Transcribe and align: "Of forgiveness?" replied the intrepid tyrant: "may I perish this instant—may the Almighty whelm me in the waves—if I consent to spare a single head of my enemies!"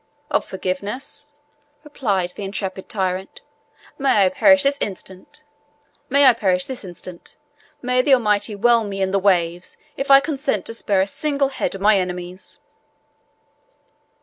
"Of 0.31 0.45
forgiveness?" 0.45 1.31
replied 1.83 2.31
the 2.31 2.43
intrepid 2.43 2.89
tyrant: 2.89 3.41
"may 3.99 4.25
I 4.25 4.29
perish 4.29 4.63
this 4.63 4.81
instant—may 4.81 6.25
the 8.01 8.13
Almighty 8.15 8.55
whelm 8.55 8.89
me 8.89 8.99
in 8.99 9.11
the 9.11 9.19
waves—if 9.19 10.09
I 10.09 10.19
consent 10.19 10.65
to 10.65 10.73
spare 10.73 11.01
a 11.01 11.05
single 11.07 11.49
head 11.49 11.75
of 11.75 11.81
my 11.81 11.99
enemies!" 11.99 12.59